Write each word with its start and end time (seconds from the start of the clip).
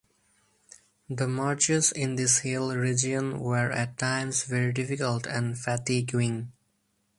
The 1.11 1.27
marches 1.27 1.91
in 1.91 2.15
this 2.15 2.39
hill 2.39 2.75
region 2.75 3.39
were 3.39 3.69
at 3.71 3.99
times 3.99 4.45
very 4.45 4.73
difficult 4.73 5.27
and 5.27 5.55
fatiguing. 5.55 6.51